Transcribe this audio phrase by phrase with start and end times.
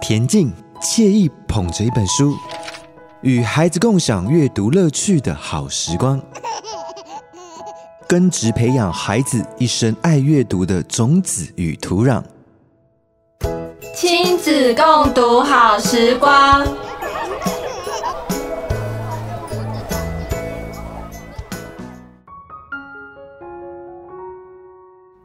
[0.00, 2.34] 恬静惬意，捧着一本书，
[3.20, 6.20] 与孩子共享阅读乐趣的好时光，
[8.08, 12.22] 根植培养孩子一生爱阅读的种子与土壤。
[13.94, 16.66] 亲子共读好时光。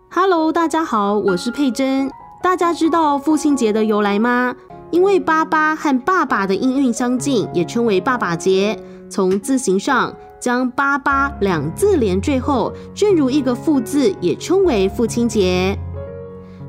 [0.09, 2.09] Hello，大家好，我是佩珍。
[2.41, 4.55] 大家知道父亲节的由来吗？
[4.91, 8.77] 因为爸爸和爸爸的音韵相近，也称为爸爸节。
[9.09, 15.77] 从字形上将“爸爸”两字连缀后，正如一个“父”字，也称为父亲节。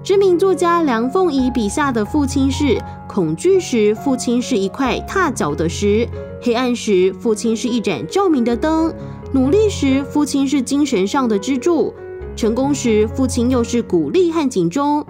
[0.02, 6.08] 知名作家梁凤仪笔下的父亲是：恐惧时，父亲是一块踏脚的石；
[6.40, 8.90] 黑暗时，父亲是一盏照明的灯；
[9.32, 11.94] 努力时，父亲是精神上的支柱。
[12.34, 15.04] 成功时，父亲又是鼓励和警钟。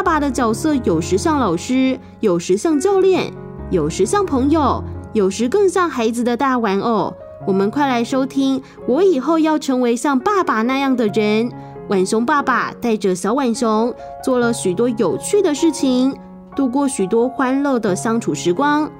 [0.00, 3.30] 爸爸的角色有时像老师，有时像教练，
[3.68, 7.12] 有时像朋友，有时更像孩子的大玩偶。
[7.46, 11.52] 我们快来收听，我以后要成为像爸爸那样的人。
[11.86, 16.16] 浣熊爸爸带着小浣熊做了许多有趣的事情，
[16.56, 18.90] 度过许多欢乐的相处时光。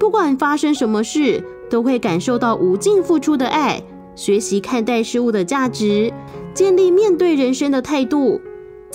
[0.00, 3.82] 不管发生什么事，都会感受到无尽付出的爱，
[4.14, 6.10] 学习看待事物的价值。
[6.54, 8.40] 建立面对人生的态度，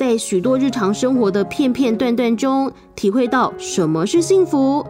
[0.06, 4.86] 在许多日常生活的片片段段中，体会到什么是幸福。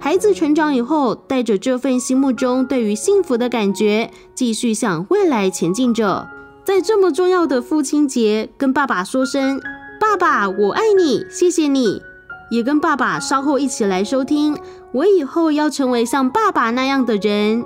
[0.00, 6.28] 孩子成长以后，带着这份心目中对于幸福的感觉，继续向未来前进着。
[6.64, 9.60] 在这么重要的父亲节，跟爸爸说声
[10.00, 12.02] “爸爸，我爱你，谢谢你”，
[12.50, 14.58] 也跟爸爸稍后一起来收听。
[14.90, 17.64] 我以后要成为像爸爸那样的人。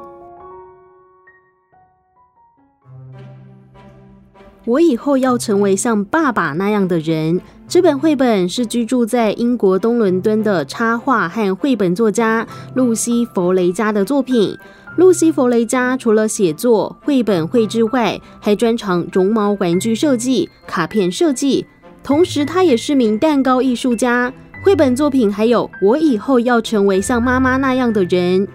[4.71, 7.41] 我以后要成为像爸爸那样的人。
[7.67, 14.57] 这本绘本是居住在英国东伦敦的插画和绘本作家露西·弗雷加的作品。
[14.97, 21.67] 露西·弗雷加除了写作、绘本绘制外，还专长绒毛玩具设计、卡片设计，
[22.05, 24.33] 同时她也是名蛋糕艺术家。
[24.63, 28.47] 绘本作品还有《我以后要成为像妈妈那样的人》，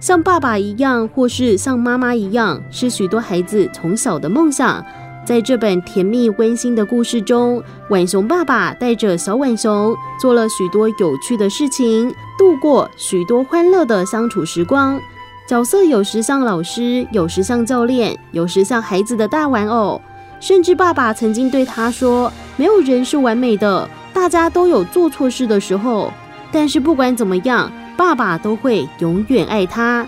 [0.00, 4.82] 像爸爸一样，或是像妈妈一样，是许多孩子从小的梦想。
[5.24, 15.00] 在这本甜蜜温馨的故事中，浣熊爸爸带着小浣熊做了许多有趣的事情，度过许多欢乐的相处时光。
[15.48, 20.00] 角色有时像老师，有时像教练，有时像孩子的大玩偶。
[20.40, 26.12] 甚至爸爸曾经对他说：“没有人是完美的，大家都有做错事的时候。
[26.52, 30.06] 但是不管怎么样，爸爸都会永远爱他。”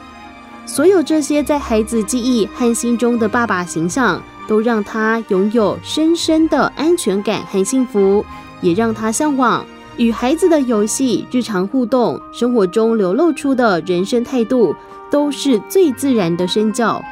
[0.66, 4.20] 所有这些在孩子记忆和心中的爸爸形象。
[4.48, 8.24] 都让他拥有深深的安全感和幸福，
[8.60, 9.66] 也让他向往
[9.96, 14.72] 与孩子的游戏、日常互动、生活中流露出的人生态度，
[15.10, 17.02] 都是最自然的身教。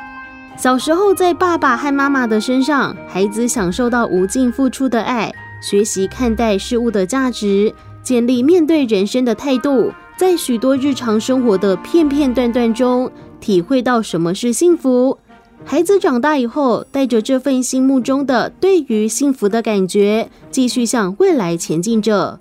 [0.56, 13.10] 小时候，在爸爸和妈妈的身上，孩子享受到无尽付出的爱，学习看待事物的价值，建立面对人生的态度，在许多日常生活的片片段段中，
[13.44, 15.18] 体会到什么是幸福。
[15.66, 22.40] 孩子长大以后，带着这份心目中的对于幸福的感觉，继续向未来前进着。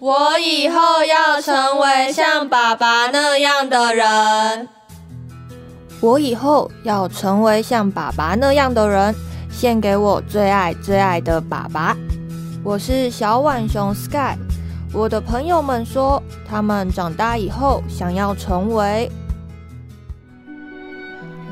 [0.00, 4.68] 我以后要成为像爸爸那样的人。
[6.00, 9.14] 我以后要成为像爸爸那样的人，
[9.52, 11.96] 献给我最爱最爱的爸爸。
[12.64, 14.49] 我是小浣熊 Sky。
[14.92, 19.08] 我的朋友们说，他们长大以后想要成为。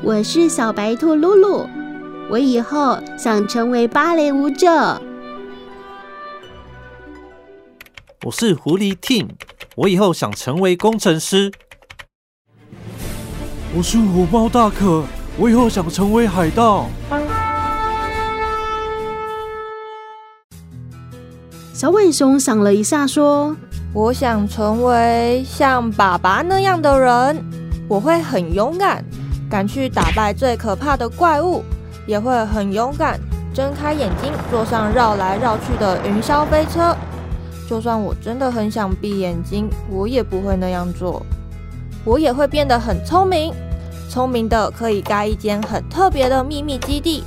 [0.03, 1.65] 我是小白兔露露，
[2.29, 5.01] 我以后想成为芭蕾舞者。
[8.25, 9.29] 我是狐狸 Tim，
[9.77, 11.49] 我以后想成为工程师。
[13.73, 15.05] 我是虎猫大可，
[15.37, 16.89] 我以后想成为海盗。
[21.79, 23.55] 小浣熊想了一下，说
[23.95, 27.41] ：“我想成为像爸爸那样的人，
[27.87, 29.01] 我会很勇敢。”
[29.49, 31.63] 敢去打败最可怕的怪物，
[32.05, 33.17] 也会很勇敢，
[33.53, 36.93] 睁开眼睛坐上绕来绕去的云霄飞车。
[37.65, 41.25] 就算我真的很想闭眼睛，我也不会那样做。
[42.03, 43.53] 我也会变得很聪明，
[44.09, 47.23] 聪明的可以盖一间很特别的秘密基地。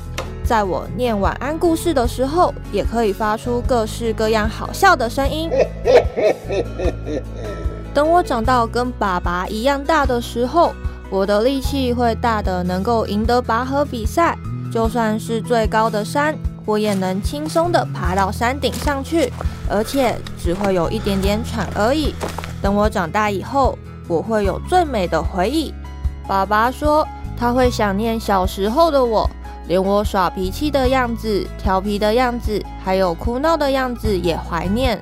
[0.53, 5.49] 在我念晚安故事的时候，也可以发出各式各样好笑的声音。
[7.95, 10.75] 等我长到跟爸爸一样大的时候，
[11.09, 14.37] 我的力气会大的能够赢得拔河比赛，
[14.71, 19.33] 就算是最高的山，我也能轻松的爬到山顶上去，
[19.71, 22.15] 而且只会有一点点喘而已。
[22.61, 25.73] 等我长大以后，我会有最美的回忆。
[26.29, 27.09] 爸爸说
[27.39, 29.27] 他会想念小时候的我，
[29.67, 35.01] 连我耍脾气的样子、调皮的样子，还有哭闹的样子也怀念。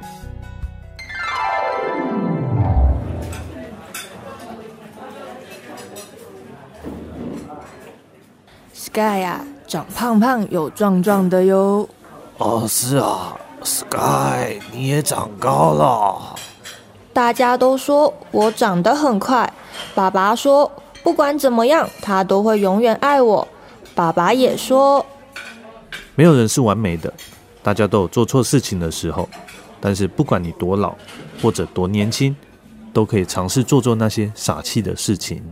[8.73, 11.89] Sky 呀，长胖胖又壮壮的哟。
[12.39, 16.35] 哦，是啊，Sky，你也长高了。
[17.13, 19.53] 大家都说我长得很快。
[19.95, 20.71] 爸爸说，
[21.03, 23.47] 不管怎么样，他都会永远爱我。
[24.01, 25.05] 爸爸也说，
[26.15, 27.13] 没有人是完美的，
[27.63, 29.29] 大家都有做错事情的时候。
[29.79, 30.95] 但是不管你多老
[31.43, 32.35] 或者多年轻，
[32.95, 35.45] 都可以尝试做做那些傻气的事情。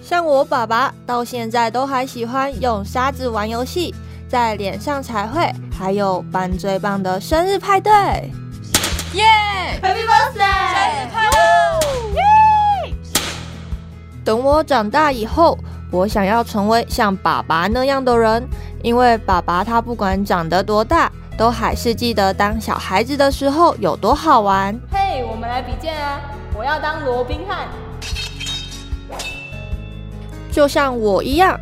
[0.00, 3.92] 像我爸爸到现在都还喜欢用沙子玩游戏，
[4.28, 7.92] 在脸上彩绘，还有办最棒的生日派对。
[9.14, 9.24] 耶
[9.82, 10.76] ！Happy birthday！
[10.76, 11.34] 生日快乐！
[12.14, 12.94] 耶！
[14.24, 15.58] 等我长大以后，
[15.90, 18.46] 我想要成为像爸爸那样的人，
[18.82, 24.78] 因为爸爸他不管长得多大，都还是记得当小孩子的时候有多好玩。
[24.90, 26.20] 嘿，我们来比剑啊！
[26.56, 27.68] 我要当罗宾汉。
[30.50, 31.58] 就像我一样，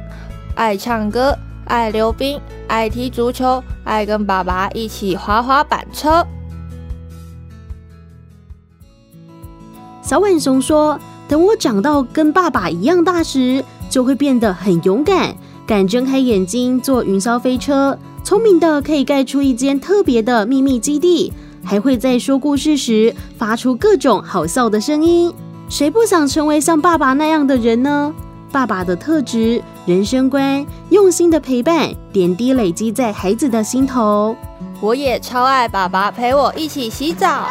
[0.55, 1.37] 爱唱歌，
[1.67, 6.27] 爱溜冰，爱踢足球，爱跟爸爸一起滑滑板车。
[10.03, 15.35] 小浣熊说：“等我长到跟爸爸一样大时，就会变得很勇敢，
[15.67, 21.33] 敢睁开眼睛坐云霄飞车，聪明的可以盖出一间特别的秘密基地，
[21.65, 25.33] 还会在说故事时发出各种好笑的声音。
[25.69, 28.15] 谁不想成为像爸爸那样的人呢？”
[28.53, 34.35] 爸爸的特质、人生观、用心的陪伴，点滴累积在孩子的心头。
[34.81, 37.47] 我也超爱爸爸陪我一起洗澡。